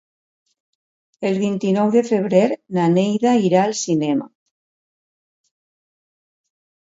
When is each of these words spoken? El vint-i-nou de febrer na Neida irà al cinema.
El 1.29 1.35
vint-i-nou 1.41 1.91
de 1.95 2.01
febrer 2.07 2.41
na 2.77 2.85
Neida 2.95 3.35
irà 3.51 3.61
al 3.67 3.77
cinema. 3.81 4.27